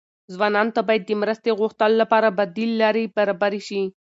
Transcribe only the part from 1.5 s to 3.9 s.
غوښتلو لپاره بدیل لارې برابرې شي.